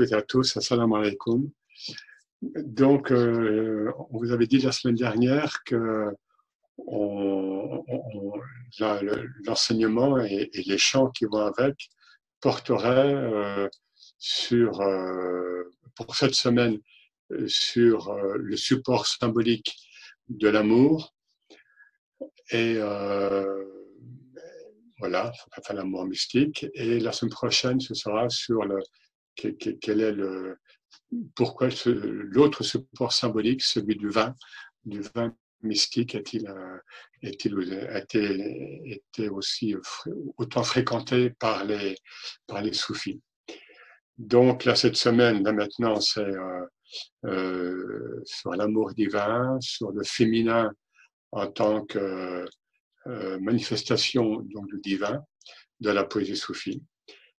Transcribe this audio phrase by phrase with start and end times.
[0.00, 0.56] et à tous.
[0.56, 1.50] Assalamu alaikum.
[2.42, 6.14] Donc, euh, on vous avait dit la semaine dernière que
[9.46, 11.90] l'enseignement et, les chants qui vont avec
[12.40, 13.68] porteraient euh,
[14.18, 15.64] sur, euh,
[15.96, 16.78] pour cette semaine,
[17.46, 19.76] sur le support symbolique
[20.28, 21.14] de l'amour
[22.50, 22.78] et
[24.98, 26.66] voilà, enfin l'amour mystique.
[26.74, 28.78] Et la semaine prochaine, ce sera sur le
[29.80, 30.58] quel est le
[31.34, 34.34] pourquoi l'autre support symbolique, celui du vin,
[34.84, 36.78] du vin mystique, a-t-il euh,
[38.00, 39.74] été, aussi
[40.36, 41.96] autant fréquenté par les,
[42.46, 43.20] par les soufis?
[44.16, 46.66] Donc là, cette semaine, là maintenant, c'est euh,
[47.26, 50.72] euh, sur l'amour divin, sur le féminin
[51.32, 52.44] en tant que
[53.40, 55.22] manifestation donc, du divin
[55.80, 56.82] de la poésie soufie.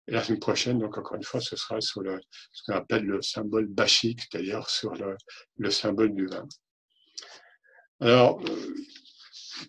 [0.09, 2.03] Et la semaine prochaine, donc encore une fois, ce sera sur
[2.53, 5.17] ce qu'on appelle le symbole bachique, c'est-à-dire sur le,
[5.59, 6.48] le, symbole du vin.
[8.00, 8.41] Alors,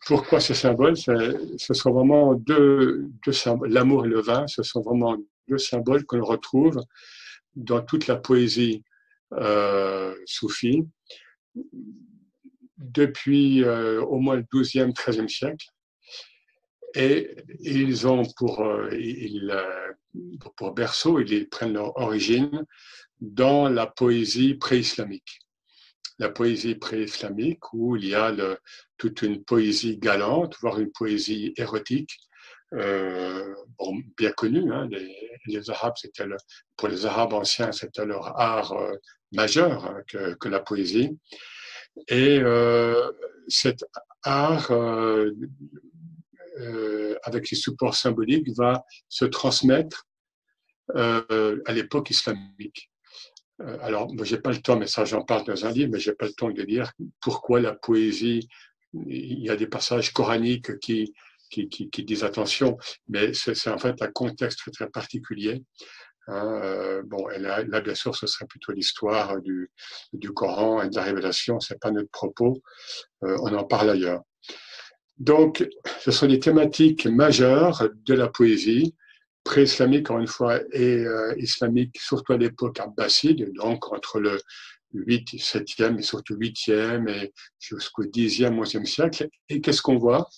[0.05, 0.95] pourquoi ce symbole?
[0.95, 3.71] Ce sont vraiment deux, symboles.
[3.71, 6.79] L'amour et le vin, ce sont vraiment deux symboles que l'on retrouve
[7.55, 8.83] dans toute la poésie
[9.33, 10.87] euh, soufie
[12.77, 15.67] depuis euh, au moins le 12e, 13e siècle.
[16.95, 22.65] Et ils ont pour, euh, euh, berceau, ils prennent leur origine
[23.19, 25.39] dans la poésie pré-islamique.
[26.17, 28.35] La poésie pré-islamique où il y a
[28.97, 32.17] toute une poésie galante, voire une poésie érotique,
[32.73, 33.55] euh,
[34.17, 34.71] bien connue.
[34.73, 36.25] Hein, les, Arabes, c'était
[36.75, 38.75] pour les Arabes anciens, c'était leur art
[39.31, 41.17] majeur hein, que, la poésie.
[42.07, 42.41] Et
[43.47, 43.85] cet
[44.23, 44.71] art
[46.59, 50.07] euh, avec les supports symboliques, va se transmettre
[50.95, 52.91] euh, à l'époque islamique.
[53.61, 55.99] Euh, alors, moi, j'ai pas le temps, mais ça, j'en parle dans un livre, mais
[55.99, 58.47] j'ai pas le temps de dire pourquoi la poésie.
[58.93, 61.13] Il y a des passages coraniques qui,
[61.49, 62.77] qui, disent attention,
[63.07, 65.63] mais c'est en fait un contexte très, particulier.
[66.27, 69.71] Hein, bon, et là, là, bien sûr, ce serait plutôt l'histoire du,
[70.13, 72.61] du Coran et de la révélation, c'est pas notre propos,
[73.21, 74.23] on en parle ailleurs.
[75.19, 75.67] Donc,
[75.99, 78.95] ce sont des thématiques majeures de la poésie,
[79.43, 84.39] pré-islamique, encore une fois, et euh, islamique, surtout à l'époque abbasside, donc entre le
[84.93, 89.27] 8, 7e et surtout 8e et jusqu'au 10e, 11e siècle.
[89.49, 90.29] Et qu'est-ce qu'on voit?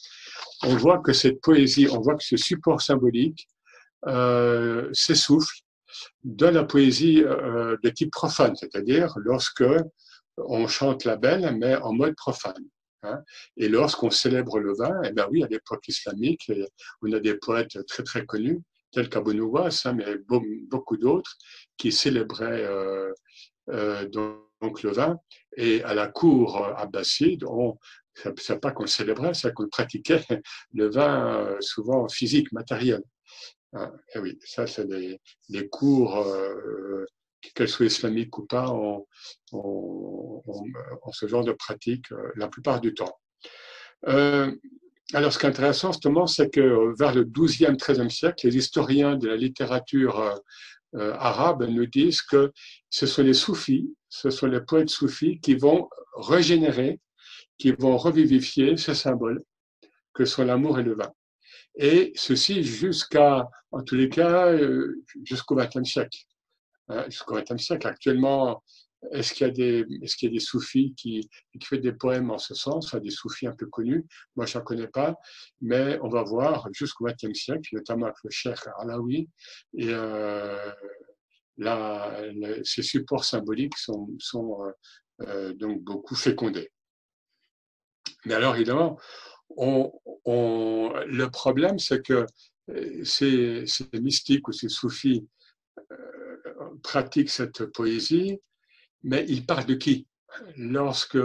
[0.64, 3.48] On voit que cette poésie, on voit que ce support symbolique
[4.08, 5.62] euh, s'essouffle
[6.24, 9.64] de la poésie euh, de type profane, c'est-à-dire lorsque
[10.38, 12.66] on chante la belle, mais en mode profane.
[13.04, 13.24] Hein.
[13.58, 16.52] Et lorsqu'on célèbre le vin, eh bien oui, à l'époque islamique,
[17.02, 20.18] on a des poètes très très connus, tels qu'Abu Nuwas, hein, mais
[20.70, 21.36] beaucoup d'autres,
[21.78, 23.12] qui célébraient euh,
[23.70, 25.18] euh, donc le vin.
[25.58, 27.78] Et à la cour abbasside, on
[28.38, 30.22] c'est pas qu'on célébrait, c'est qu'on pratiquait
[30.74, 33.02] le vin euh, souvent physique, matériel.
[33.74, 33.92] Hein.
[34.14, 36.28] Et oui, ça c'est des cours
[37.56, 39.06] qu'elles soient islamiques ou pas, ont,
[41.12, 43.20] ce genre de pratique euh, la plupart du temps.
[44.08, 44.52] Euh,
[45.14, 49.18] alors, ce qui est intéressant, justement, c'est que vers le 12e, 13e siècle, les historiens
[49.18, 50.40] de la littérature
[50.96, 52.52] euh, arabe nous disent que
[52.90, 57.00] ce sont les soufis, ce sont les poètes soufis qui vont régénérer,
[57.58, 59.44] qui vont revivifier ce symbole
[60.14, 61.12] que sont l'amour et le vin.
[61.76, 64.54] Et ceci jusqu'à, en tous les cas,
[65.24, 66.20] jusqu'au XXe siècle
[67.08, 67.88] jusqu'au XXe siècle.
[67.88, 68.64] Actuellement,
[69.12, 71.28] est-ce qu'il y a des, est-ce qu'il y a des soufis qui,
[71.64, 74.06] font des poèmes en ce sens, des soufis un peu connus?
[74.36, 75.16] Moi, je n'en connais pas,
[75.60, 79.30] mais on va voir jusqu'au XXe siècle, notamment avec le Cheikh Alaoui,
[79.74, 80.72] et euh,
[82.64, 84.72] ces supports symboliques sont, sont euh,
[85.28, 86.72] euh, donc beaucoup fécondés.
[88.26, 89.00] Mais alors, évidemment,
[89.58, 89.92] on,
[90.26, 92.26] le problème, c'est que
[92.70, 95.28] euh, ces mystiques ou ces soufis
[96.84, 98.40] pratique cette poésie,
[99.04, 100.08] mais il parle de qui?
[100.58, 101.18] Lorsque,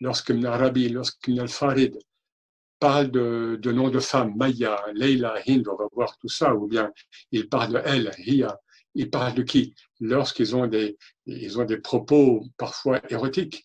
[0.00, 1.96] lorsque Arabi, lorsque Al-Farid
[2.78, 6.92] parle de, noms de femmes, Maya, Leila, Hind, on va voir tout ça, ou bien
[7.30, 8.58] il parle de elle, Hiya,
[8.94, 9.74] il parle de qui?
[10.00, 13.64] Lorsqu'ils ont des, ils ont des propos parfois érotiques.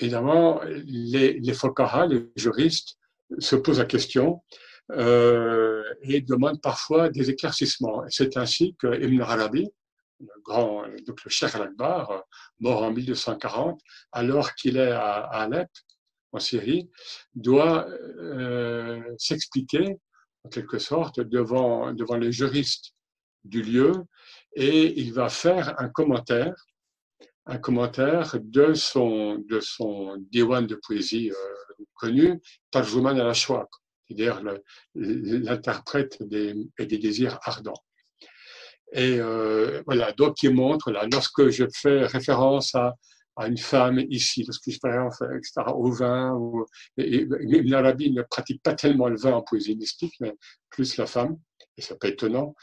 [0.00, 1.52] Évidemment, les, les
[2.08, 2.98] les juristes,
[3.38, 4.42] se posent la question
[4.92, 8.04] euh, et demandent parfois des éclaircissements.
[8.08, 9.68] C'est ainsi que Ibn Arabi,
[10.20, 12.24] le grand, donc le Cheikh Al-Akbar,
[12.60, 13.80] mort en 1240,
[14.12, 15.68] alors qu'il est à, Alep,
[16.32, 16.90] en Syrie,
[17.34, 19.96] doit euh, s'expliquer,
[20.44, 22.92] en quelque sorte, devant, devant les juristes
[23.44, 23.92] du lieu
[24.54, 26.54] et il va faire un commentaire,
[27.46, 34.42] un commentaire de son, de son diwan de poésie euh, connu, Tarjuman al c'est-à-dire
[34.94, 37.82] l'interprète des, des désirs ardents.
[38.92, 42.94] Et euh, voilà, donc il montre, là, lorsque je fais référence à,
[43.36, 46.64] à une femme ici, lorsque je fais référence etc., au vin, ou,
[46.96, 47.26] et,
[47.64, 50.34] l'Arabie ne pratique pas tellement le vin en poésie mystique, mais
[50.70, 51.36] plus la femme,
[51.76, 52.54] et peut être étonnant.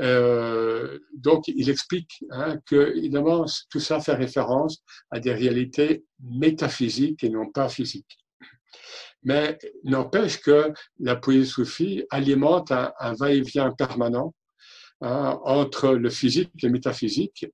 [0.00, 7.24] Euh, donc, il explique hein, que, évidemment, tout ça fait référence à des réalités métaphysiques
[7.24, 8.18] et non pas physiques.
[9.22, 14.34] Mais n'empêche que la poésie soufie alimente un va-et-vient permanent
[15.00, 17.46] Hein, entre le physique et le métaphysique,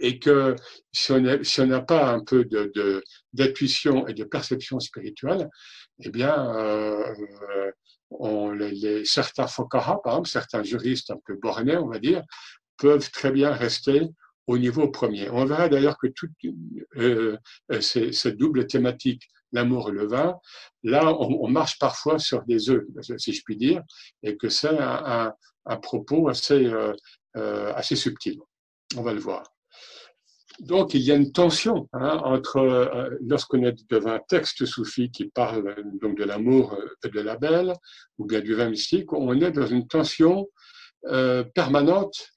[0.00, 0.56] et que
[0.92, 2.46] si on n'a pas un peu
[3.32, 5.48] d'intuition et de perception spirituelle,
[6.00, 7.14] eh bien, euh,
[8.54, 12.22] les, certains fokaha, par exemple, certains juristes un peu bornés, on va dire,
[12.76, 14.02] peuvent très bien rester
[14.48, 15.30] au niveau premier.
[15.30, 16.32] On verra d'ailleurs que toute
[16.96, 17.38] euh,
[17.80, 20.34] cette double thématique, l'amour et le vin,
[20.82, 22.84] là, on, marche parfois sur des œufs,
[23.18, 23.82] si je puis dire,
[24.22, 25.32] et que c'est un
[25.76, 26.92] propos assez, euh,
[27.36, 28.38] euh, assez subtil.
[28.96, 29.44] On va le voir.
[30.60, 35.10] Donc, il y a une tension hein, entre, euh, lorsqu'on est devant un texte soufi
[35.10, 37.72] qui parle donc de l'amour et de la belle,
[38.18, 40.48] ou bien du vin mystique, on est dans une tension
[41.54, 42.28] permanente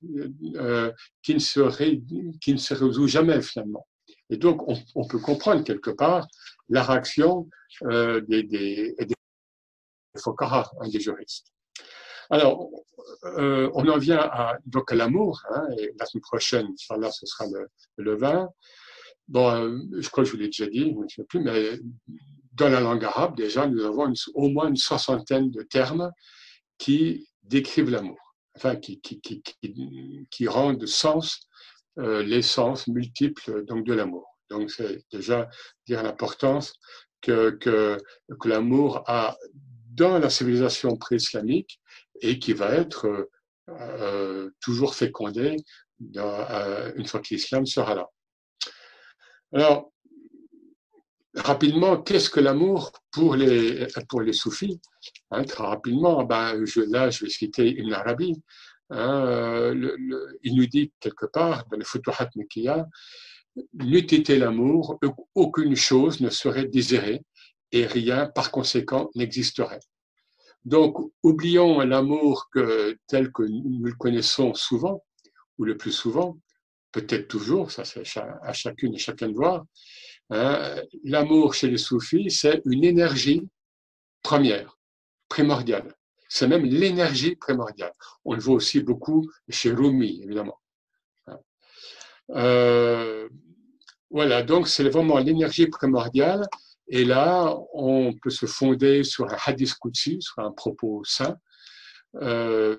[1.22, 3.86] qui, ne se qui ne se résout jamais finalement.
[4.32, 4.64] Et donc,
[4.96, 6.26] on, peut comprendre quelque part
[6.70, 7.48] la réaction
[7.84, 9.16] des, des, des, des
[10.16, 11.55] hein, des juristes.
[12.30, 12.70] Alors,
[13.26, 16.68] euh, on en vient à, donc l'amour, hein, et la semaine prochaine,
[16.98, 17.68] là, ce sera le,
[17.98, 18.50] le vin.
[19.28, 21.80] Bon, euh, je crois que je vous l'ai déjà dit, je ne sais plus, mais
[22.54, 26.12] dans la langue arabe, déjà, nous avons au moins une soixantaine de termes
[26.78, 31.48] qui décrivent l'amour, enfin, qui, rendent sens
[31.98, 34.28] euh, l'essence multiple donc, de l'amour.
[34.50, 35.50] Donc, c'est déjà
[35.88, 36.74] dire l'importance
[37.22, 37.98] que, que
[38.46, 39.36] l'amour a
[39.96, 41.80] dans la civilisation pré-islamique
[42.22, 43.30] et qui va être
[43.70, 45.58] euh, toujours fécondé
[46.18, 48.08] euh, une fois que l'islam sera là.
[49.54, 49.92] Alors,
[51.36, 54.80] rapidement, qu'est-ce que l'amour pour les, pour les soufis?
[55.32, 58.42] Hein, Très rapidement, ben, là, je vais citer Ibn Arabi.
[58.92, 59.74] Hein,
[60.44, 62.88] il nous dit quelque part dans les Futuhat Mekiya,
[63.74, 65.00] n'eût été l'amour,
[65.34, 67.24] aucune chose ne serait désirée
[67.72, 69.80] et rien, par conséquent, n'existerait.
[70.66, 75.04] Donc, oublions l'amour que, tel que nous le connaissons souvent,
[75.58, 76.38] ou le plus souvent,
[76.92, 79.66] peut-être toujours, ça c'est à chacune et chacun de voir.
[80.32, 80.82] Hein.
[81.04, 83.48] l'amour chez les soufis, c'est une énergie
[84.24, 84.76] première,
[85.30, 85.94] primordiale.
[86.30, 87.94] C'est même l'énergie primordiale.
[88.26, 90.60] On le voit aussi beaucoup chez Rumi, évidemment.
[91.28, 91.38] Hein.
[92.32, 93.30] Euh,
[94.10, 96.48] voilà, donc c'est vraiment l'énergie primordiale
[96.88, 101.38] et là, on peut se fonder sur un hadith Qudsi, sur un propos saint,
[102.22, 102.78] euh,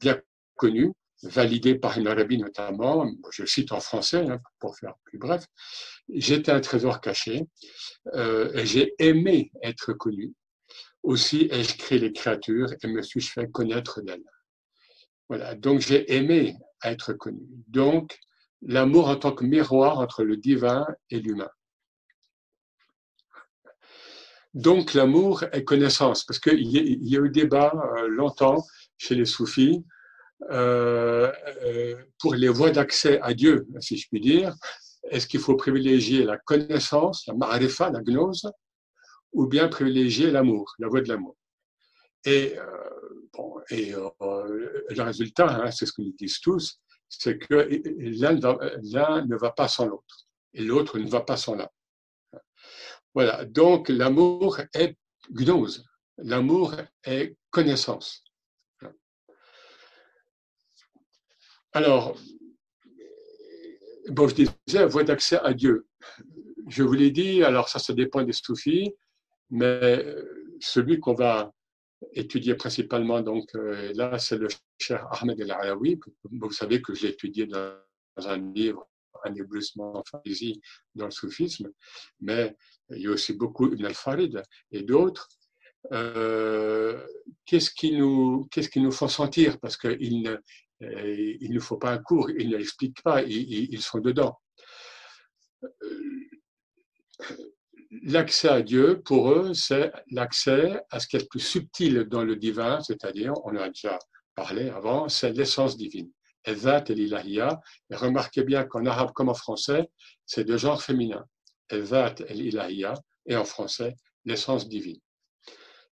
[0.00, 0.20] bien
[0.54, 0.92] connu,
[1.22, 5.44] validé par une Arabie notamment, je cite en français hein, pour faire plus bref,
[6.08, 7.46] j'étais un trésor caché
[8.14, 10.34] euh, et j'ai aimé être connu.
[11.02, 14.22] Aussi ai-je créé les créatures et me suis-je fait connaître d'elles.
[15.28, 17.42] Voilà, donc j'ai aimé être connu.
[17.68, 18.18] Donc,
[18.62, 21.50] l'amour en tant que miroir entre le divin et l'humain.
[24.54, 28.64] Donc l'amour est connaissance, parce qu'il y, a eu débat euh, longtemps
[28.96, 29.84] chez les soufis
[30.50, 31.30] euh,
[31.64, 34.54] euh, pour les voies d'accès à Dieu, si je puis dire.
[35.10, 38.50] Est-ce qu'il faut privilégier la connaissance, la ma'arifa, la gnose,
[39.32, 41.36] ou bien privilégier l'amour, la voie de l'amour?
[42.24, 42.56] Et,
[43.32, 47.68] bon, et le résultat, hein, c'est ce nous disent tous, c'est que
[48.12, 51.68] l'un ne va pas sans l'autre, et l'autre ne va pas sans l'un.
[53.18, 54.96] Voilà, donc l'amour est
[55.32, 55.84] gnose,
[56.18, 58.22] l'amour est connaissance.
[61.72, 62.16] Alors,
[64.10, 65.88] bon, je disais, voie d'accès à Dieu.
[66.68, 68.94] Je vous l'ai dit, alors ça, ça dépend des soufis,
[69.50, 70.14] mais
[70.60, 71.52] celui qu'on va
[72.12, 74.46] étudier principalement, donc euh, là, c'est le
[74.78, 75.98] cher Ahmed El Araoui.
[76.22, 77.80] Vous savez que j'ai étudié dans
[78.16, 78.88] un livre
[79.24, 80.60] un éblouissement fantaisie
[80.94, 81.70] dans le soufisme,
[82.20, 82.56] mais
[82.90, 85.28] il y a aussi beaucoup Ibn al-Farid et d'autres.
[85.92, 87.06] Euh,
[87.44, 89.58] qu'est-ce qui nous font sentir?
[89.60, 90.36] Parce qu'ils ne
[90.82, 94.38] euh, il ne faut pas un cours, ils ne l'expliquent pas, ils, ils, sont dedans.
[95.64, 96.28] Euh,
[98.04, 102.22] l'accès à Dieu, pour eux, c'est l'accès à ce qui est le plus subtil dans
[102.22, 103.98] le divin, c'est-à-dire, on a déjà
[104.36, 106.10] parlé avant, c'est l'essence divine.
[106.48, 107.60] Ezat et l'Ilahia.
[107.90, 109.88] Et remarquez bien qu'en arabe comme en français,
[110.26, 111.24] c'est de genre féminin.
[111.70, 112.94] Ezat et l'Ilahia,
[113.26, 115.00] et en français, l'essence divine.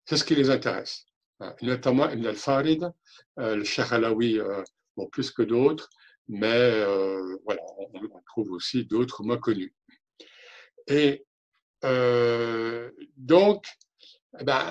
[0.05, 1.05] C'est ce qui les intéresse.
[1.41, 1.55] Hein.
[1.63, 2.91] Notamment Ibn al-Farid,
[3.39, 4.63] euh, le Cheikh Alaoui, euh,
[4.97, 5.91] bon, plus que d'autres,
[6.29, 9.75] mais euh, voilà, on, on, trouve aussi d'autres moins connus.
[10.87, 11.25] Et
[13.17, 13.65] donc,
[14.41, 14.65] eh ben,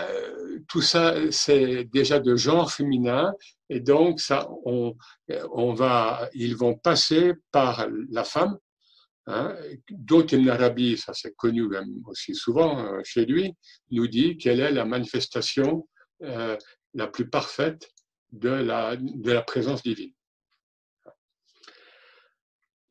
[0.67, 3.33] tout ça, c'est déjà de genre féminin,
[3.69, 8.57] et donc ça, on, va, ils vont passer par la femme,
[9.27, 9.55] hein,
[9.89, 11.67] dont Ibn Arabi, ça c'est connu
[12.05, 13.53] aussi souvent euh, chez lui,
[13.91, 15.87] nous dit quelle est la manifestation
[16.23, 16.57] euh,
[16.93, 17.89] la plus parfaite
[18.31, 20.13] de la, de la présence divine.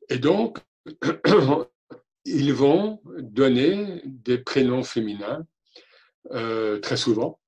[0.09, 0.59] Et donc,
[2.25, 5.45] ils vont donner des prénoms féminins
[6.31, 7.39] euh, très souvent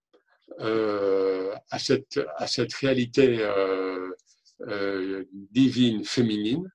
[0.59, 6.69] euh, à, cette, à cette réalité euh, divine féminine.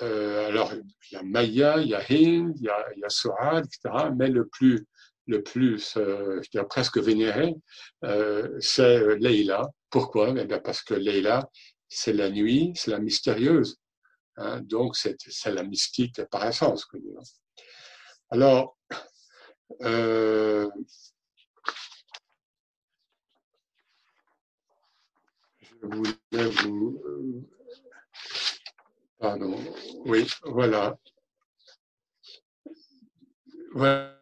[0.00, 4.10] alors, il y a Maya, il y a Hind, il y a, il a etc.
[4.16, 4.86] Mais le plus,
[5.26, 7.54] le plus je dirais presque vénéré,
[8.60, 9.62] c'est Leila.
[9.90, 10.34] Pourquoi?
[10.36, 11.48] Eh bien Parce que Leila,
[11.88, 13.78] c'est la nuit, c'est la mystérieuse.
[14.36, 16.86] Hein, donc, c'est la mystique par essence.
[18.30, 18.76] Alors,
[19.82, 20.68] euh,
[25.81, 27.01] voulais vous.
[27.05, 27.41] Euh,
[29.19, 29.57] pardon.
[30.05, 30.97] Oui, voilà.
[33.73, 34.13] Voilà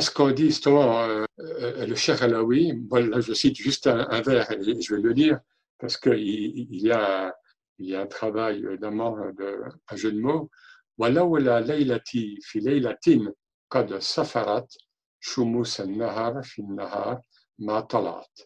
[0.00, 2.84] ce qu'on dit justement, euh, le Cheikh Alaoui.
[2.88, 5.40] Voilà, je cite juste un, vers et je vais le lire
[5.78, 7.34] parce qu'il il y, a,
[7.78, 10.50] il y a un travail, évidemment, de, un jeu de mots.
[10.98, 13.32] Voilà, voilà, laylati fi laylatin
[13.72, 14.78] قد سفرت
[15.20, 17.20] شموس النهر في النهار
[17.58, 18.40] ما طلعت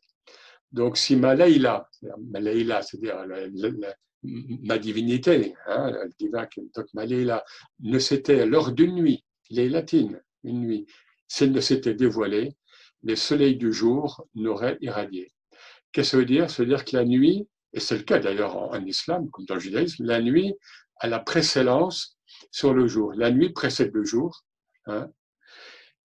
[0.71, 1.89] donc si ma Leïla,
[2.81, 3.25] c'est-à-dire
[4.23, 7.43] ma divinité, hein, donc ma Leïla,
[7.79, 10.85] ne s'était lors d'une nuit, les latines, une nuit,
[11.27, 12.55] s'il ne s'était dévoilée,
[13.03, 15.31] les soleils du jour n'auraient irradié.
[15.91, 16.49] Qu'est-ce que ça veut dire?
[16.49, 19.45] Ça veut dire que la nuit, et c'est le cas d'ailleurs en, en, islam, comme
[19.45, 20.53] dans le judaïsme, la nuit
[20.97, 22.17] a la précédence
[22.51, 23.13] sur le jour.
[23.15, 24.45] La nuit précède le jour,
[24.87, 25.09] Hein.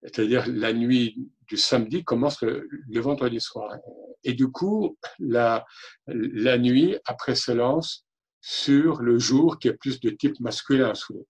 [0.02, 2.68] C'est-à-dire la nuit du samedi commence le,
[3.00, 3.76] vendredi soir.
[4.24, 5.64] Et du coup, la,
[6.08, 8.06] nuit a précédence
[8.40, 11.26] sur le jour qui est plus de type masculin sous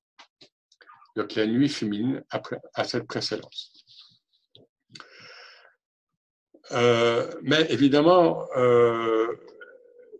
[1.14, 2.22] Donc la nuit féminine
[2.74, 3.72] a, cette précédence.
[6.72, 9.28] Euh, mais évidemment, euh,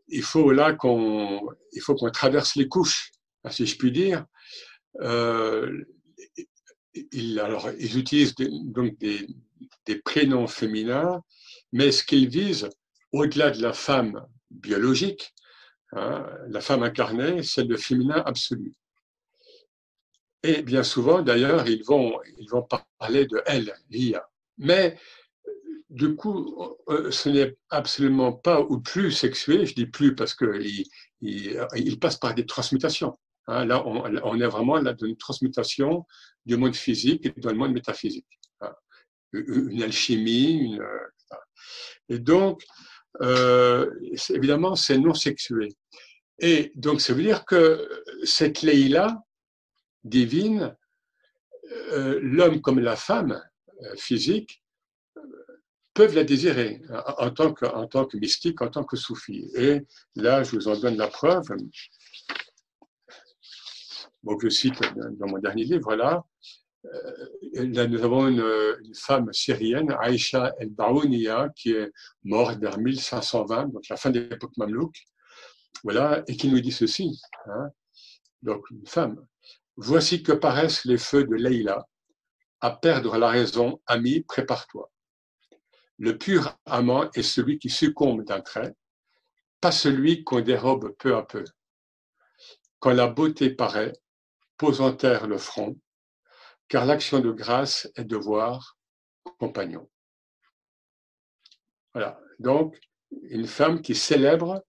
[0.09, 1.41] il faut là qu'on
[1.73, 3.11] il faut qu'on traverse les couches,
[3.51, 4.25] si je puis dire.
[5.01, 5.85] Euh,
[7.13, 9.27] ils, alors, ils utilisent donc des,
[9.87, 11.23] des, prénoms féminins,
[11.73, 12.69] mais ce qu'ils visent,
[13.13, 15.35] au-delà de la femme biologique,
[15.93, 18.75] hein, la femme incarnée, c'est le féminin absolu.
[20.43, 22.67] Et bien souvent, d'ailleurs, ils vont, ils vont
[22.99, 24.29] parler de elle, l'IA.
[24.59, 24.97] Mais
[25.91, 30.85] du coup, euh, ce n'est absolument pas ou plus sexué, je dis plus parce qu'il
[31.21, 33.17] il, passe par des transmutations.
[33.47, 36.05] Hein, là, on, est vraiment là dans une transmutation
[36.45, 38.27] du monde physique et dans le monde métaphysique.
[39.47, 41.37] Une alchimie, une, euh,
[42.09, 42.63] et donc,
[43.21, 43.91] euh,
[44.31, 45.69] évidemment, c'est non sexué.
[46.39, 47.89] Et donc, ça veut dire que
[48.25, 49.23] cette Leïla
[50.05, 50.77] divine,
[51.93, 53.43] euh, l'homme comme la femme
[53.97, 54.63] physique,
[55.95, 56.83] peuvent la désirer
[57.19, 59.51] en tant, que, en tant que mystique, en tant que soufi.
[59.55, 59.81] Et
[60.15, 61.49] là, je vous en donne la preuve
[64.27, 64.81] donc je cite
[65.19, 66.25] dans mon dernier livre, là,
[66.95, 71.91] euh, nous avons une, femme syrienne, Aïcha El-Baounia, qui est
[72.25, 74.95] morte vers 1520, donc la fin de l'époque mamelouk,
[75.83, 77.21] voilà, et qui nous dit ceci.
[77.47, 77.69] Hein.
[78.43, 79.27] donc, une femme.
[79.77, 81.87] Voici que paraissent les feux de Leïla.
[82.61, 84.91] À perdre la raison, ami, prépare-toi.
[85.99, 88.75] Le pur amant est celui qui succombe d'un trait,
[89.61, 91.45] pas celui qu'on dérobe peu à peu.
[92.79, 93.93] Quand la beauté paraît,
[94.57, 95.77] pose en terre le front,
[96.69, 98.77] car l'action de grâce est devoir
[99.39, 99.89] compagnon.
[101.93, 102.21] Voilà.
[102.39, 102.79] Donc,
[103.23, 104.65] une femme qui célèbre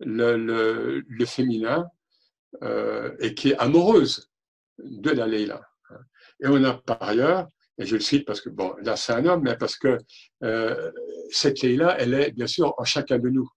[0.00, 1.88] le, le, féminin
[2.62, 4.30] euh, et qui est amoureuse
[4.78, 5.60] de la Leila.
[6.40, 9.24] Et on a par ailleurs, et je le cite parce que, bon, là c'est un
[9.26, 9.98] homme, mais parce que
[10.44, 10.92] euh,
[11.30, 13.48] cette Leila, elle est bien sûr en chacun de nous.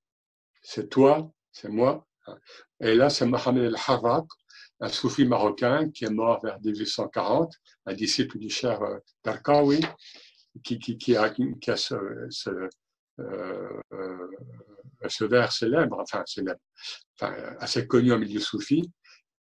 [0.61, 2.07] C'est toi, c'est moi.
[2.79, 4.25] Et là, c'est Mohamed El-Harraq,
[4.81, 7.53] un soufi marocain qui est mort vers 1840,
[7.85, 9.81] un disciple du cher euh, Darkawi,
[10.63, 11.95] qui, qui, qui, a, qui a ce,
[12.29, 12.49] ce,
[13.19, 13.81] euh,
[15.07, 16.59] ce vers célèbre, enfin célèbre,
[17.15, 18.91] enfin, assez connu en milieu soufi,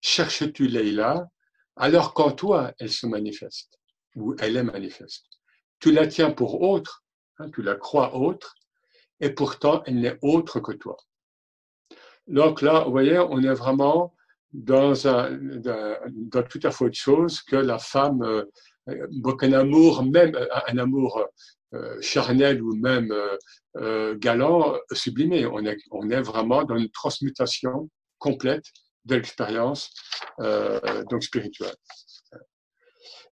[0.02, 1.28] cherches-tu Leïla?
[1.76, 3.80] Alors qu'en toi elle se manifeste,
[4.16, 5.26] ou elle est manifeste.
[5.80, 7.04] Tu la tiens pour autre,
[7.38, 8.56] hein, tu la crois autre,
[9.22, 10.98] et pourtant elle n'est autre que toi.
[12.28, 14.14] Donc là, vous voyez, on est vraiment
[14.54, 18.46] dans, tout à fait autre chose que la femme, euh,
[18.88, 20.36] un amour, même
[20.68, 21.24] un amour
[21.74, 23.14] euh, charnel ou même
[23.78, 25.46] euh, galant, sublimé.
[25.46, 28.66] On est, on est vraiment dans une transmutation complète
[29.06, 29.92] de l'expérience
[31.10, 31.76] donc spirituelle.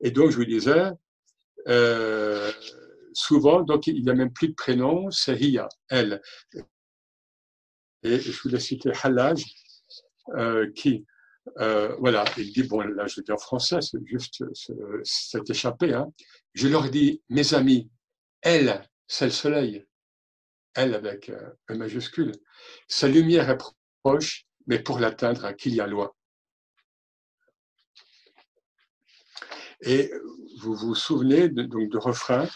[0.01, 0.91] Et donc, je vous disais,
[3.13, 6.21] souvent, donc, il n'y a même plus de prénom, c'est Hiya, elle.
[8.03, 9.43] Et je voulais citer Halaj,
[10.75, 11.05] qui,
[11.55, 14.43] voilà, il dit, bon, là, je dis en français, c'est juste,
[15.03, 16.11] c'est échappé, hein.
[16.53, 17.89] Je leur dis, mes amis,
[18.41, 19.85] elle, c'est le soleil.
[20.73, 22.31] Elle avec euh, un majuscule.
[22.87, 23.57] Sa lumière est
[24.03, 26.11] proche, mais pour l'atteindre, qu'il y a loin.
[29.81, 30.11] Et
[30.59, 32.47] vous vous souvenez de, donc de refrain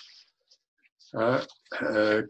[1.13, 1.39] hein,
[1.83, 2.25] euh,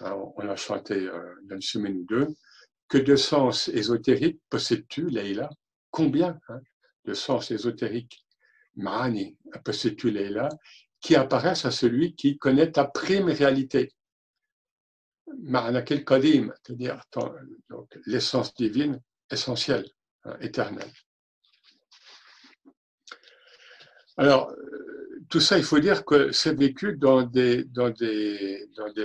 [0.00, 2.28] on a chanté euh, une semaine ou deux.
[2.88, 5.50] Que de sens ésotérique possèdes-tu, Leïla?
[5.90, 6.60] Combien hein
[7.04, 8.24] de sens ésotérique,
[8.76, 9.36] Mahani,
[10.04, 10.48] là,
[11.00, 13.92] qui apparaissent à celui qui connaît ta prime réalité?
[15.38, 17.00] Ma'anakil Kadim, c'est-à-dire
[18.06, 19.88] l'essence divine essentielle,
[20.24, 20.92] hein, éternelle.
[24.16, 24.54] Alors,
[25.32, 27.64] tout ça, il faut dire que c'est vécu dans des,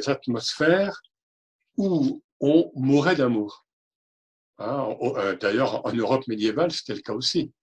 [0.07, 1.01] atmosphères
[1.77, 3.65] où on mourait d'amour.
[4.57, 7.53] Hein, euh, d'ailleurs, en Europe médiévale, c'était le cas aussi.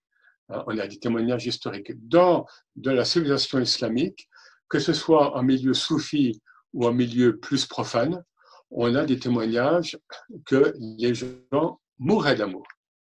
[0.49, 1.93] Hein, on a des témoignages historiques.
[2.09, 4.31] Dans de la civilisation islamique,
[4.71, 6.41] que ce soit en milieu soufi
[6.73, 8.25] ou en milieu plus profane,
[8.71, 9.99] on a des témoignages
[10.47, 12.67] que les gens mouraient d'amour.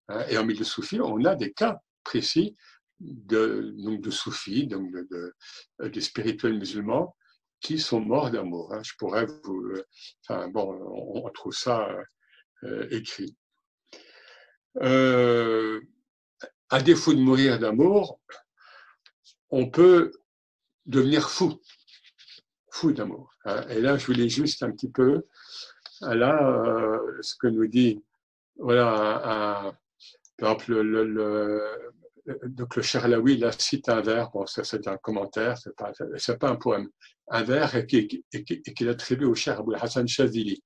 [0.10, 0.26] Hein.
[0.28, 2.58] Et en milieu soufi, on a des cas précis
[3.00, 5.34] de, donc de soufis, donc de,
[5.80, 7.16] de, spirituels musulmans,
[7.60, 8.74] qui sont morts d'amour.
[8.74, 8.82] Hein.
[8.84, 9.74] Je pourrais vous.
[10.22, 10.78] Enfin, bon,
[11.26, 11.90] on, trouve ça
[12.64, 13.36] euh, écrit.
[14.82, 15.82] Euh,
[16.70, 18.20] à défaut de mourir d'amour,
[19.50, 20.12] on peut
[20.86, 21.62] devenir fou,
[22.72, 23.34] fou d'amour.
[23.46, 23.66] Hein.
[23.70, 25.24] Et là, je voulais juste un petit peu,
[26.02, 28.04] là, euh, ce que nous dit,
[28.58, 29.76] voilà,
[30.38, 31.96] par exemple, le, le,
[32.44, 36.40] donc le Charlaoui, là, cite un vers, bon, ça c'est un commentaire, c'est pas, c'est
[36.40, 36.90] pas un poème,
[37.28, 40.64] un vers qu'il attribue au cher Abou Hassan Chazili.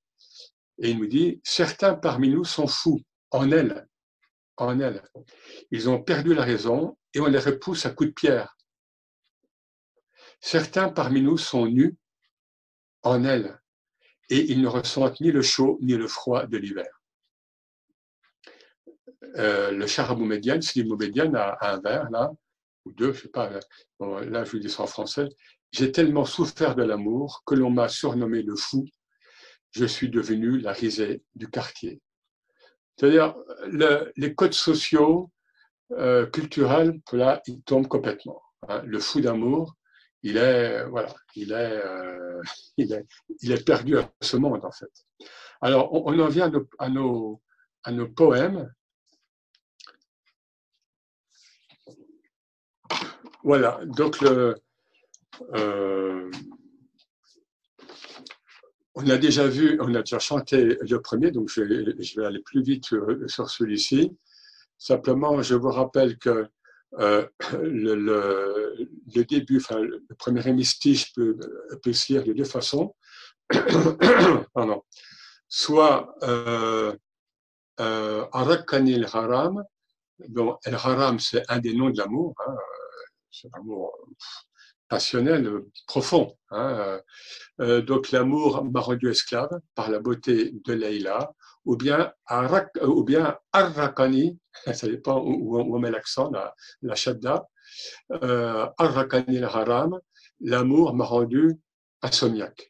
[0.82, 3.88] Et il nous dit, certains parmi nous sont fous en elle,
[4.58, 5.04] en elle.
[5.72, 8.56] Ils ont perdu la raison et on les repousse à coups de pierre.
[10.40, 11.98] Certains parmi nous sont nus
[13.04, 13.60] en elle
[14.30, 16.99] et ils ne ressentent ni le chaud ni le froid de l'hiver.
[19.38, 22.32] Euh, le charabou médiane, Slim Médiane a, un vers là,
[22.86, 23.50] ou deux, je sais pas,
[24.00, 25.28] là je vous dis ça en français.
[25.72, 28.86] J'ai tellement souffert de l'amour que l'on m'a surnommé le fou.
[29.72, 32.02] Je suis devenu la risée du quartier.
[32.98, 33.36] C'est-à-dire,
[34.18, 35.32] les codes sociaux,
[35.92, 38.42] euh, culturels, là, ils tombent complètement.
[38.68, 38.82] Hein.
[38.86, 39.76] Le fou d'amour,
[40.22, 42.42] il est, voilà, euh,
[42.78, 43.06] il est,
[43.42, 44.92] il est perdu à ce monde, en fait.
[45.62, 47.42] Alors, on, en vient à nos,
[47.84, 48.72] à nos poèmes.
[53.44, 54.56] Voilà, donc le,
[55.56, 56.30] euh,
[58.96, 62.62] on a déjà vu, on a déjà chanté le premier, donc je vais, aller plus
[62.62, 62.86] vite
[63.28, 64.18] sur, celui-ci.
[64.78, 66.48] Simplement, je vous rappelle que
[67.00, 67.26] euh,
[67.62, 71.38] le, début, enfin, le premier hémistiche peut,
[71.94, 72.94] se lire de deux façons.
[74.54, 74.84] Pardon.
[75.48, 76.94] Soit euh,
[77.80, 79.64] euh, Haram,
[80.28, 82.56] donc El Haram, c'est un des noms de l'amour, hein,
[83.32, 83.94] c'est l'amour
[84.90, 86.36] passionnel, profond.
[86.50, 86.70] Hein.
[86.80, 87.02] Euh,
[87.62, 91.32] euh, donc l'amour m'a rendu esclave par la beauté de Leïla,
[91.66, 94.40] ou bien, Arak, ou bien Arrakani,
[94.74, 97.48] ça dépend où, on met l'accent, la, la shadda,
[98.24, 100.00] euh, Arrakani haram
[100.42, 101.56] l'amour m'a rendu
[102.02, 102.70] insomniaque.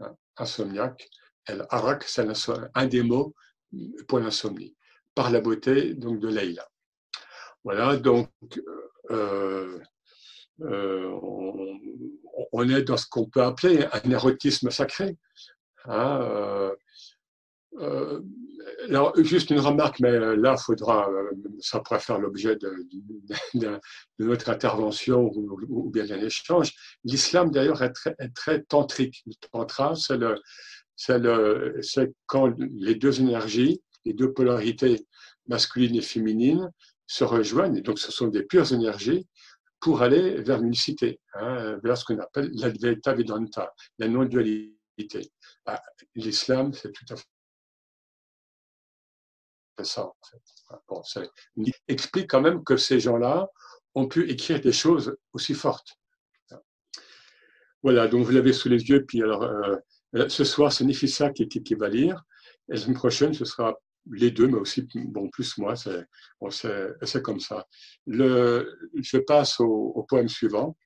[0.00, 1.08] Hein, insomniaque,
[1.46, 2.26] El Arak, c'est
[2.74, 3.34] un des mots
[4.08, 4.76] pour l'insomnie,
[5.14, 6.66] par la beauté donc de Leïla.
[7.62, 8.30] Voilà, donc
[9.10, 9.78] euh,
[10.62, 11.18] euh,
[12.52, 15.16] on, est dans ce qu'on peut appeler un érotisme sacré.
[15.84, 16.72] Hein,
[17.78, 18.20] euh,
[18.88, 21.08] alors, juste une remarque, mais là, faudra,
[21.60, 23.80] ça pourrait faire l'objet de,
[24.18, 26.72] notre intervention ou, bien d'un échange.
[27.04, 27.92] L'islam, d'ailleurs, est
[28.34, 29.22] très, tantrique.
[29.26, 35.06] Le tantra, c'est le, c'est quand les deux énergies, les deux polarités
[35.46, 36.70] masculines et féminines
[37.06, 39.26] se rejoignent, et donc ce sont des pures énergies,
[39.80, 45.30] pour aller vers l'unicité, hein, vers ce qu'on appelle l'advaita vedanta, la non-dualité.
[45.64, 45.80] Bah,
[46.14, 47.24] l'islam, c'est tout à fait
[49.84, 50.10] ça.
[51.56, 53.48] Il explique quand même que ces gens-là
[53.94, 55.96] ont pu écrire des choses aussi fortes.
[57.82, 59.76] Voilà, donc vous l'avez sous les yeux, puis alors euh,
[60.16, 62.24] euh, ce soir, c'est Nifissa qui, qui, va lire.
[62.68, 63.78] Et la semaine prochaine, ce sera
[64.12, 67.66] les deux, mais aussi, bon, plus moi, c'est comme ça.
[68.06, 70.76] Je passe au, poème suivant.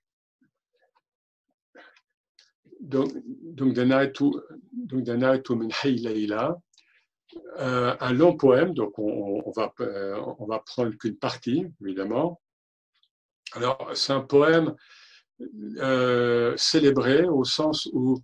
[2.81, 3.75] Donc, donc
[7.59, 12.41] euh, un long poème, donc on, on va, euh, on va prendre qu'une partie, évidemment.
[13.53, 14.75] Alors, c'est un poème
[15.79, 18.21] euh, célébré au sens où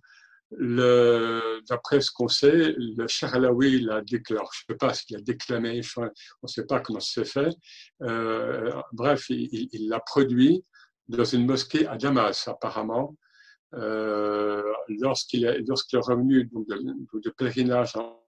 [0.51, 4.47] d'après ce qu'on sait, le Alaoui l'a déclaré.
[4.53, 7.55] Je ne sais pas s'il a déclamé, on ne sait pas comment ça s'est fait.
[8.03, 10.63] Euh, bref, il l'a produit
[11.07, 13.15] dans une mosquée à Damas, apparemment,
[13.75, 15.59] euh, lorsqu'il est,
[15.93, 18.23] revenu de, de, pèlerinage en,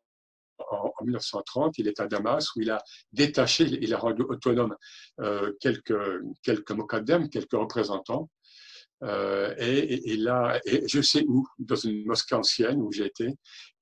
[0.69, 4.75] en, 1930, il est à Damas où il a détaché, il a rendu autonome
[5.21, 5.93] euh, quelques,
[6.43, 6.73] quelques
[7.31, 8.29] quelques représentants
[9.03, 13.27] euh, et, là, je sais où, dans une mosquée ancienne où j'ai été,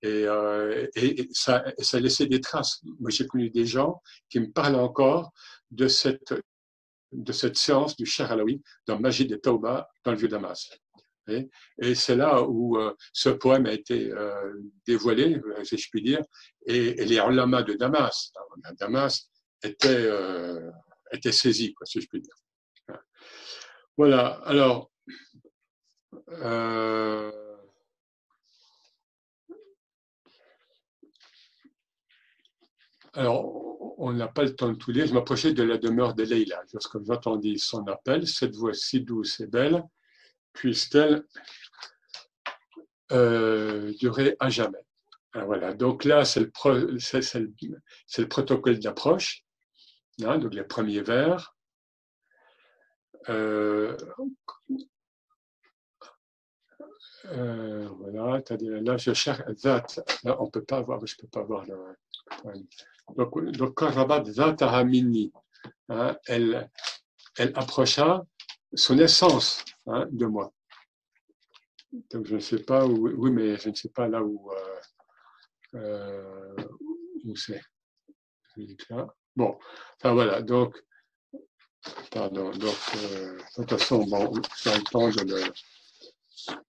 [0.03, 2.81] et, euh, et ça, ça a laissé des traces.
[2.99, 5.31] Moi, j'ai connu des gens qui me parlent encore
[5.71, 6.35] de cette,
[7.11, 10.69] de cette séance du Cher Alaoui dans Magie de Tauba dans le Vieux-Damas.
[11.29, 11.49] Et,
[11.81, 14.13] et c'est là où euh, ce poème a été
[14.85, 16.21] dévoilé, si je puis dire,
[16.65, 18.31] et, les ulama de Damas,
[18.79, 19.29] Damas
[19.63, 20.09] étaient,
[21.11, 22.35] étaient saisis, quoi, si je puis dire.
[23.97, 24.91] Voilà, alors,
[26.29, 27.31] euh,
[33.13, 35.07] alors, on n'a pas le temps de tout lire.
[35.07, 36.61] Je m'approchais de la demeure de Leïla.
[36.73, 39.83] Lorsque j'entendis son appel, cette voix si douce et belle,
[40.53, 41.23] puisse-t-elle
[43.11, 44.85] euh, durer à jamais.
[45.33, 45.73] Ah, voilà.
[45.73, 46.51] Donc là, c'est le,
[48.17, 49.43] le, protocole d'approche.
[50.23, 51.55] Hein, donc les premiers vers.
[53.29, 53.95] Euh,
[57.31, 59.85] euh, voilà, là je cherche Zat,
[60.23, 61.97] là on peut pas voir, je peux pas voir le.
[63.15, 65.31] Donc, donc quand Rabat Zat Aramini,
[65.89, 66.69] hein, elle,
[67.37, 68.25] elle approcha
[68.73, 70.53] son essence hein, de moi.
[72.11, 75.75] Donc je ne sais pas où, oui, mais je ne sais pas là où, euh,
[75.75, 76.55] euh
[77.25, 77.61] où c'est.
[79.35, 79.57] Bon,
[79.97, 80.75] enfin voilà, donc,
[82.11, 84.31] pardon, donc, euh, de toute façon, bon,
[84.63, 85.43] j'ai le
[86.47, 86.63] le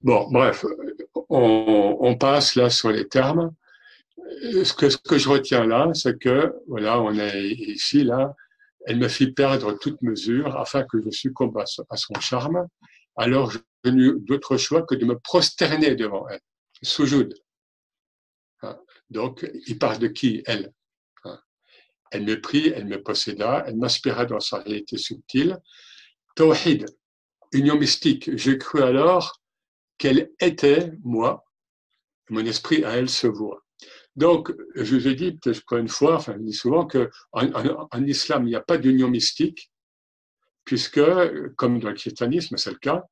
[0.00, 0.64] Bon, bref,
[1.28, 3.52] on, passe là sur les termes.
[4.42, 8.34] Ce que, ce que je retiens là, c'est que, voilà, on est ici, là,
[8.86, 12.66] elle me fit perdre toute mesure afin que je succombe à son charme.
[13.16, 16.40] Alors, je n'eus d'autre choix que de me prosterner devant elle,
[16.82, 17.34] soujoud.
[18.62, 18.78] Hein?
[19.10, 20.72] Donc, il parle de qui Elle?
[22.10, 25.58] Elle me prit, elle me posséda, elle m'inspira dans sa réalité subtile.
[26.34, 26.86] Tawhid,
[27.52, 28.36] union mystique.
[28.36, 29.40] J'ai cru alors
[29.98, 31.44] qu'elle était moi,
[32.30, 33.64] mon esprit à elle se voit.
[34.16, 38.46] Donc, je vous ai dit peut-être une fois, enfin, je dis souvent qu'en en, islam,
[38.46, 39.70] il n'y a pas d'union mystique,
[40.64, 41.00] puisque,
[41.56, 43.04] comme dans le christianisme, c'est le cas,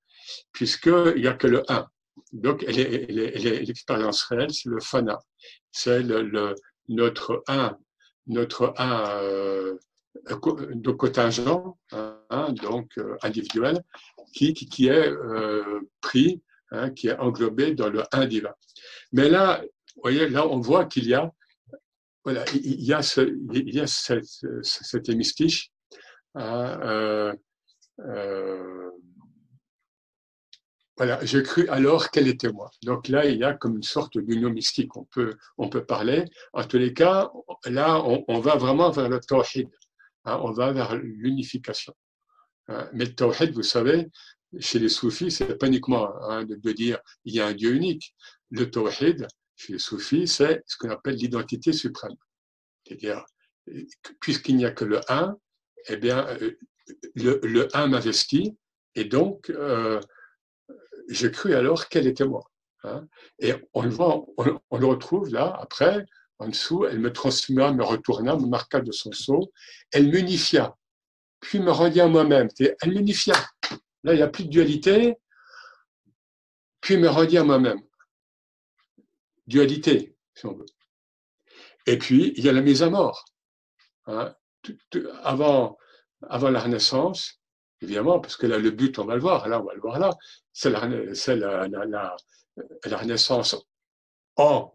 [0.53, 1.87] puisqu'il n'y a que le un.
[2.33, 5.19] Donc, l'expérience réelle, c'est le fana.
[5.71, 6.55] C'est le,
[6.89, 7.77] notre un
[8.27, 9.79] notre un euh,
[10.25, 13.83] de contingent, hein, donc euh, individuel,
[14.33, 18.55] qui, qui, est euh, pris, hein, qui est englobé dans le un divin.
[19.13, 19.63] Mais là,
[19.95, 21.33] vous voyez, là, on voit qu'il y a,
[22.25, 23.21] voilà, il y a, ce,
[23.53, 24.25] il y a cette,
[24.63, 25.71] cet hémistiche,
[26.35, 27.33] hein, euh,
[28.01, 28.91] euh,
[30.97, 32.71] voilà, j'ai cru alors qu'elle était moi.
[32.83, 34.97] Donc là, il y a comme une sorte d'union mystique.
[34.97, 36.25] On peut, on peut parler.
[36.55, 37.31] En tous les cas,
[37.67, 39.69] là, on, va vraiment vers le tawhid.
[40.25, 41.95] Hein, on va vers l'unification.
[42.69, 44.09] Hein, mais le tawhid, vous savez,
[44.59, 48.15] chez les soufis, c'est pas uniquement hein, de, dire il y a un Dieu unique.
[48.51, 52.17] Le tawhid, chez les soufis, c'est ce qu'on appelle l'identité suprême.
[52.87, 53.23] C'est-à-dire,
[54.21, 55.37] puisqu'il n'y a que le un,
[55.89, 56.53] eh bien, euh,
[57.17, 58.57] le, le un m'investit,
[58.95, 60.01] et donc, euh,
[61.09, 62.51] j'ai cru alors qu'elle était moi.
[62.85, 63.07] Hein.
[63.39, 64.25] Et on le voit,
[64.71, 66.05] on, le retrouve là, après,
[66.39, 69.53] en dessous, elle me transforma, me retourna, me marqua de son sceau,
[69.93, 70.77] elle m'unifia,
[71.41, 72.49] puis me rendit à moi-même.
[72.59, 73.35] Elle m'unifia.
[74.05, 75.17] Là, il n'y a plus de dualité,
[76.81, 77.81] puis me rendit à moi-même.
[79.47, 80.67] Dualité, si on veut.
[81.87, 83.25] Et puis, il y a la mise à mort.
[84.07, 84.35] Hein.
[85.23, 85.79] Avant,
[86.29, 87.41] avant la Renaissance,
[87.81, 89.99] évidemment, parce que là, le but, on va le voir, là, on va le voir
[89.99, 90.11] là,
[90.53, 90.81] c'est la,
[92.97, 93.57] Renaissance
[94.37, 94.73] en,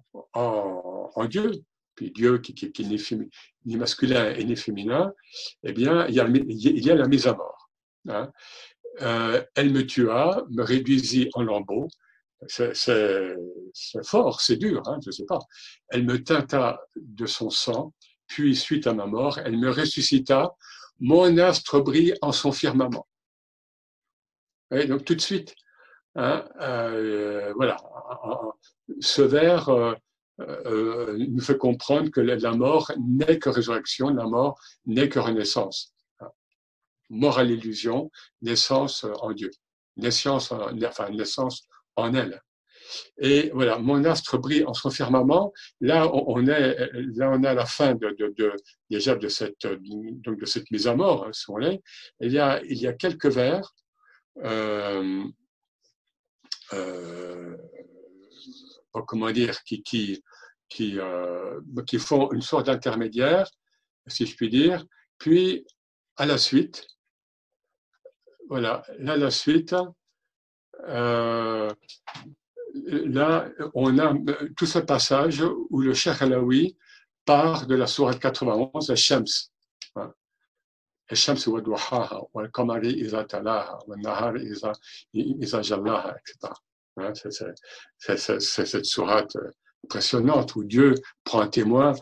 [1.28, 1.52] Dieu,
[1.96, 3.28] puis Dieu qui, qui, qui n'est
[3.66, 5.14] ni masculin et ni féminin,
[5.64, 7.70] eh bien, il y a, il y a la mise à mort.
[8.10, 8.32] Hein.
[9.02, 11.88] Euh, elle me tua, me réduisit en lambeaux.
[12.48, 13.36] C'est
[14.04, 15.40] fort, c'est dur, hein, je ne sais pas.
[15.90, 17.94] Elle me tinta de son sang,
[18.26, 20.52] puis suite à ma mort, elle me ressuscita.
[21.02, 23.08] Mon astre brille en son firmament.
[24.72, 25.56] Et donc tout de suite,
[26.16, 27.78] hein, euh, voilà,
[29.00, 29.94] ce vers euh,
[30.40, 35.94] euh, nous fait comprendre que la mort n'est que résurrection, la mort n'est que renaissance.
[37.10, 38.10] Mort à l'illusion,
[38.42, 39.52] naissance en Dieu,
[39.98, 42.42] naissance, enfin naissance en elle.
[43.20, 45.54] Et voilà, mon astre brille en son firmament.
[45.80, 47.98] Là, on est, là, on est à la fin
[48.90, 51.82] déjà de cette, donc de cette mise à mort, hein, si on est.
[52.20, 53.74] Il y a, il y a quelques vers
[54.38, 55.24] euh,
[56.74, 57.58] euh,
[59.08, 60.24] comment dire, qui, qui,
[60.70, 63.50] qui, euh, qui font une sorte d'intermédiaire,
[64.08, 64.86] si je puis dire.
[65.18, 65.66] Puis,
[66.18, 66.88] à la suite,
[68.50, 69.76] voilà, là, la suite,
[72.75, 74.15] là, on a
[74.57, 76.77] tout ce passage où le Cheikh Alaoui
[77.25, 79.51] part de la sourate 91, la Shams.
[81.13, 84.73] الشمس وضحاها والقمر إذا تلاها والنهار إذا
[85.15, 86.53] إذا جلاها etc.
[87.99, 89.37] C'est cette sourate
[89.85, 91.95] impressionnante où Dieu prend un témoin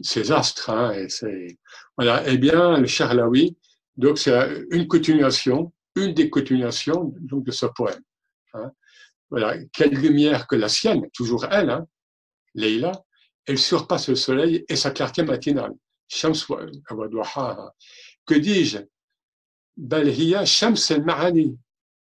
[0.00, 0.70] ses astres.
[0.70, 1.58] Hein, et c'est
[1.96, 2.22] voilà.
[2.26, 3.56] Eh bien, le Charlaoui,
[3.96, 8.00] donc c'est une continuation, une des continuations donc de ce poème.
[8.54, 8.70] Hein.
[9.33, 11.87] Voilà, quelle lumière que la sienne, toujours elle, hein,
[12.53, 12.91] Leïla,
[13.47, 15.73] elle surpasse le soleil et sa clarté matinale.
[18.27, 18.77] Que dis-je?
[20.45, 21.57] Shams el-Ma'ani.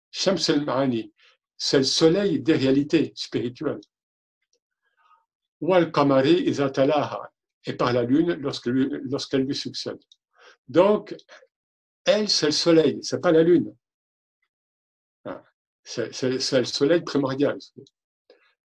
[0.09, 1.11] Shams el-Ma'ani.
[1.57, 3.81] C'est le soleil des réalités spirituelles
[5.59, 6.49] wal kamari
[7.65, 9.99] et par la lune lorsqu'elle lui succède.
[10.69, 11.13] Donc,
[12.05, 13.75] elle, c'est le soleil, c'est pas la lune.
[15.87, 17.57] C'est le soleil primordial,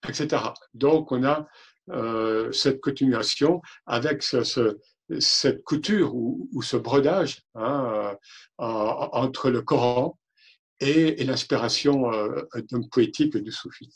[0.08, 0.42] etc.
[0.74, 1.48] Donc, on a
[1.92, 8.16] euh, cette continuation avec cette couture ou, ce brodage hein,
[8.62, 10.18] euh, entre le Coran
[10.80, 12.42] et, l'inspiration euh,
[12.90, 13.92] poétique du soufi.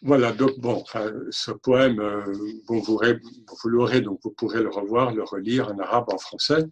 [0.00, 0.84] Voilà, donc bon,
[1.30, 1.96] ce poème,
[2.66, 2.98] bon, vous,
[3.68, 6.64] l'aurez, donc vous pourrez le revoir, le relire en arabe, en français.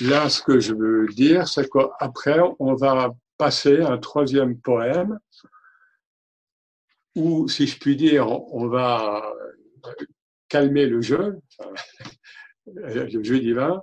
[0.00, 5.18] Là, ce que je veux dire, c'est qu'après, on va passer à un troisième poème
[7.14, 9.22] où, si je puis dire, on va
[10.48, 11.38] calmer le jeu,
[12.66, 13.82] le jeu divin.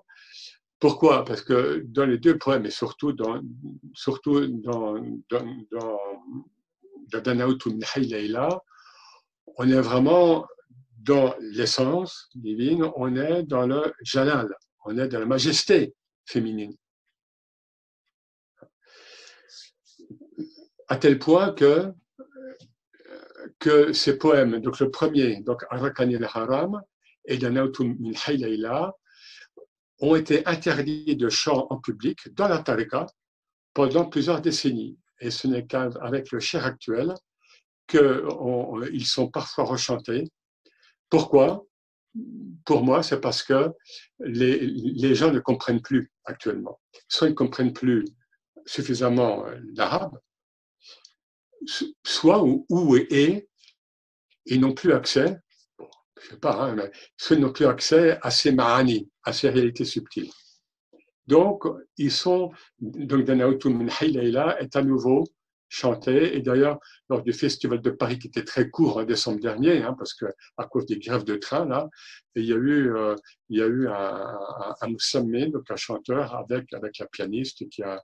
[0.80, 1.24] Pourquoi?
[1.24, 3.42] Parce que dans les deux poèmes, et surtout dans,
[3.94, 4.96] surtout dans,
[5.30, 6.00] dans, dans
[9.58, 10.46] on est vraiment
[10.98, 14.54] dans l'essence divine, on est dans le jalal,
[14.86, 15.94] on est dans la majesté
[16.26, 16.76] féminine.
[20.88, 21.92] À tel point que,
[23.60, 26.82] que ces poèmes, le premier, donc Arakani al-Haram
[27.26, 28.92] et Danautum min
[30.00, 33.08] ont été interdits de chant en public dans la Tariqa
[33.74, 37.14] pendant plusieurs décennies et ce n'est qu'avec le cher actuel
[37.88, 40.30] qu'ils sont parfois rechantés.
[41.10, 41.66] Pourquoi?
[42.66, 43.72] Pour moi, c'est parce que
[44.20, 46.80] les, gens ne comprennent plus actuellement.
[47.08, 48.06] Soit ils ne comprennent plus
[48.66, 50.18] suffisamment euh, l'arabe,
[52.04, 53.50] soit où, où et
[54.46, 55.38] ils n'ont plus accès,
[56.22, 59.50] je sais pas, hein, mais soit ils n'ont plus accès à ces mahani, à ces
[59.50, 60.32] réalités subtiles.
[61.28, 61.64] Donc,
[61.98, 65.24] ils sont, donc Danautum Leila est à nouveau
[65.74, 66.36] chanté.
[66.36, 69.96] Et d'ailleurs, lors du festival de Paris qui était très court en décembre dernier, hein,
[69.98, 70.26] parce que
[70.58, 71.90] à cause des grèves de train, là,
[72.36, 73.16] il y a eu, euh,
[73.50, 74.40] il y a eu un,
[74.82, 78.02] un, donc un chanteur avec, avec la pianiste qui a,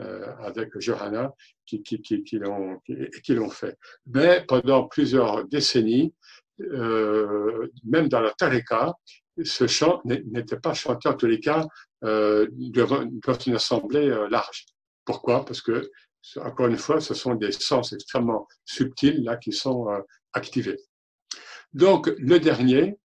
[0.00, 1.32] euh, avec Johanna,
[1.66, 2.80] qui, qui, qui, qui l'ont
[3.22, 3.76] qui, l'ont fait.
[4.06, 6.14] Mais pendant plusieurs décennies,
[6.60, 8.94] euh, même dans la Tareka,
[9.42, 11.66] ce chant n'était pas chanté en tous les cas
[12.04, 14.66] euh, dans une assemblée large.
[15.04, 15.44] Pourquoi?
[15.44, 15.90] Parce que,
[16.40, 20.00] encore une fois, ce sont des sens extrêmement subtils là qui sont euh,
[20.32, 20.78] activés.
[21.72, 22.98] Donc, le dernier,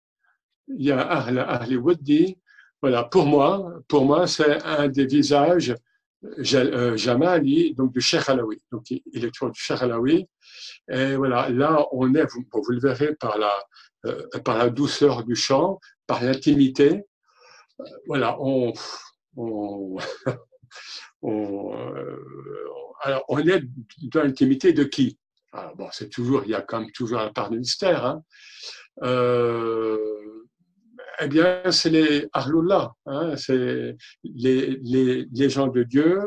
[0.68, 2.38] il y a Ahli Waddi.
[2.80, 5.74] Voilà, pour moi, pour moi, c'est un des visages
[6.54, 8.62] euh, Jamali, donc du Cheikh Alaoui.
[8.72, 10.28] Donc, il est toujours du Cheikh Alaoui.
[10.90, 13.52] Et voilà, là, on est, vous, le verrez, par la,
[14.06, 17.04] euh, par la douceur du chant, par l'intimité.
[17.80, 18.72] Euh, voilà, on,
[21.24, 21.74] on,
[23.00, 23.62] alors, on est
[24.02, 25.18] dans l'intimité de qui?
[25.52, 28.04] Alors, Bon, c'est toujours, il y a quand même toujours la part de mystère.
[28.06, 28.22] Hein.
[31.20, 36.20] Eh bien, c'est les Ahlullah, hein, c'est les, gens de Dieu,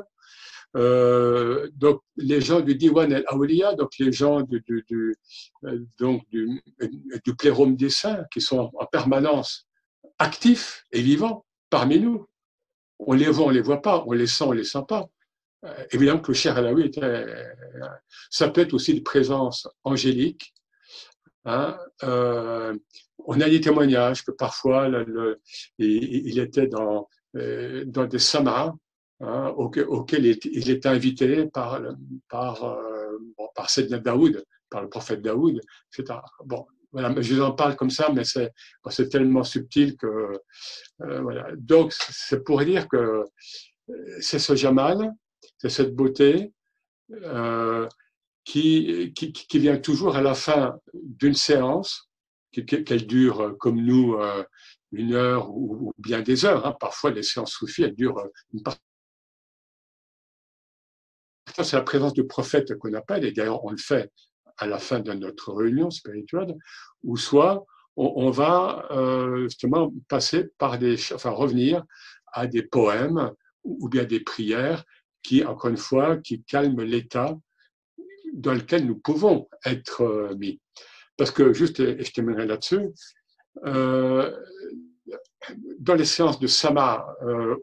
[0.75, 5.15] euh, donc les gens du Diwan el-Awliya, donc les gens du, du,
[5.65, 5.79] euh,
[7.67, 9.67] des saints, qui sont en permanence
[10.19, 12.25] actifs et vivants parmi nous.
[12.99, 15.07] On les voit, on les voit pas, on les sent, on les sent pas.
[15.65, 17.25] Euh, évidemment que le cher Alaoui était,
[18.29, 20.53] ça peut être aussi une présence angélique,
[21.47, 22.77] Hein, euh,
[23.19, 24.89] on a des témoignages que parfois
[25.77, 27.07] il, était dans,
[27.37, 28.73] euh, dans des samas
[29.21, 31.81] hein, auxquels il, était invité par,
[32.27, 33.69] par, euh, bon, par
[34.03, 35.61] Daoud, par le prophète Daoud,
[35.93, 36.19] etc.
[36.43, 38.51] Bon, voilà, je vous en parle comme ça, mais c'est
[38.89, 40.07] c'est tellement subtil que
[41.01, 41.49] euh, voilà.
[41.57, 43.23] Donc c'est pour dire que
[44.19, 45.11] c'est ce Jamal,
[45.57, 46.53] c'est cette beauté.
[47.11, 47.87] Euh,
[48.47, 52.09] qui, qui, vient toujours à la fin d'une séance,
[52.51, 54.43] qu'elle dure euh, comme nous euh,
[54.93, 56.65] une heure ou, bien des heures.
[56.65, 56.75] Hein.
[56.79, 58.79] Parfois, les séances soufis, elles durent euh, une partie.
[61.61, 64.11] C'est la présence du prophète qu'on appelle, et d'ailleurs on le fait
[64.57, 66.55] à la fin de notre réunion spirituelle,
[67.03, 67.65] ou soit
[67.97, 71.83] on, va euh, justement passer par des, enfin revenir
[72.31, 73.31] à des poèmes
[73.63, 74.83] ou bien des prières
[75.23, 77.35] qui, encore une fois, qui calment l'état
[78.33, 80.61] dans lequel nous pouvons être euh, mis.
[81.17, 82.89] Parce que, juste, et je terminerai là-dessus,
[83.65, 84.31] euh,
[85.79, 87.07] dans les séances de Sama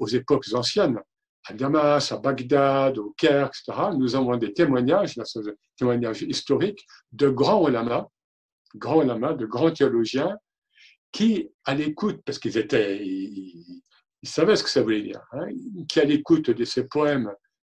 [0.00, 0.98] aux époques anciennes,
[1.46, 5.22] à Damas, à Bagdad, au Caire, etc., nous avons des témoignages, des
[5.76, 8.09] témoignages historiques de grands ulama,
[8.74, 10.37] grands ulama, de grands théologiens,
[11.12, 13.83] qui, à l'écoute, parce qu'ils étaient, ils,
[14.24, 15.46] savaient ce que ça voulait dire, hein,
[15.88, 17.30] qui, à l'écoute de ces poèmes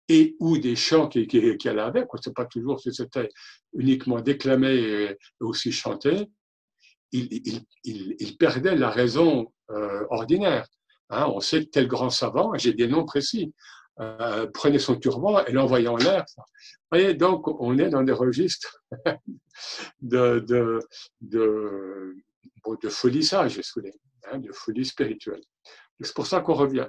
[0.09, 2.07] et ou des chants qui, qui, qui allaient avec.
[2.21, 3.29] C'est pas toujours si c'était
[3.73, 6.27] uniquement déclamé et aussi chanté.
[7.11, 10.67] Il, il, il, il perdait la raison euh, ordinaire.
[11.09, 13.53] Hein, on sait tel grand savant, j'ai des noms précis,
[13.99, 16.23] euh, prenait son turban et l'envoyait en l'air.
[16.37, 16.43] Vous
[16.91, 18.81] voyez, donc on est dans des registres
[20.01, 20.79] de, de,
[21.21, 22.15] de,
[22.63, 23.59] bon, de folie sage,
[24.31, 25.41] hein, de folie spirituelle.
[25.99, 26.87] C'est pour ça qu'on revient.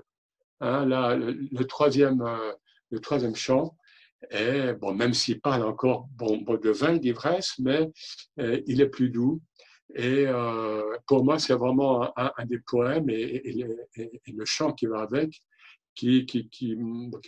[0.60, 2.52] Hein, là, le, troisième, euh,
[2.90, 3.76] le troisième chant
[4.30, 7.90] est, bon, même s'il parle encore bon, de vin d'ivresse, mais
[8.38, 9.40] euh, il est plus doux.
[9.94, 13.66] Et euh, pour moi, c'est vraiment un, des poèmes et,
[14.26, 15.40] le chant qui va avec,
[15.94, 16.26] qui,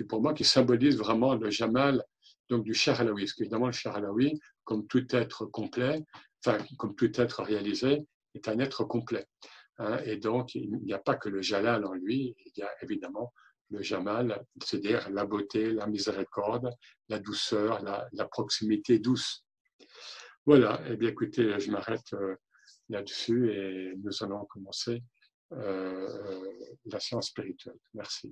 [0.09, 2.03] pour moi, qui symbolise vraiment le Jamal
[2.49, 3.23] donc du Cher Alaoui.
[3.23, 6.05] Parce qu'évidemment, le Cher Alaoui, comme tout être complet,
[6.45, 9.27] enfin, comme tout être réalisé, est un être complet.
[9.79, 12.71] Hein, et donc, il n'y a pas que le Jalal en lui, il y a
[12.83, 13.33] évidemment
[13.71, 16.71] le Jamal, c'est-à-dire la beauté, la miséricorde,
[17.09, 19.45] la douceur, la, proximité douce.
[20.45, 22.37] Voilà, eh bien écoutez, je m'arrête euh,
[22.93, 25.03] là-dessus et nous allons commencer
[25.53, 26.41] euh,
[26.87, 27.79] la séance spirituelle.
[27.95, 28.21] Merci.